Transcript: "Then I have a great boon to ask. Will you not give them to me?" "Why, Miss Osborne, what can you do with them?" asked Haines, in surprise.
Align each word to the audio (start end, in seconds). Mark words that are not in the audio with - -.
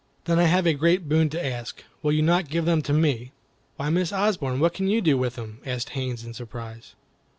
"Then 0.25 0.39
I 0.39 0.45
have 0.45 0.65
a 0.65 0.73
great 0.73 1.07
boon 1.07 1.29
to 1.29 1.45
ask. 1.45 1.83
Will 2.01 2.11
you 2.11 2.23
not 2.23 2.49
give 2.49 2.65
them 2.65 2.81
to 2.81 2.91
me?" 2.91 3.33
"Why, 3.75 3.91
Miss 3.91 4.11
Osborne, 4.11 4.59
what 4.59 4.73
can 4.73 4.87
you 4.87 4.99
do 4.99 5.15
with 5.15 5.35
them?" 5.35 5.59
asked 5.63 5.89
Haines, 5.91 6.23
in 6.23 6.33
surprise. 6.33 6.95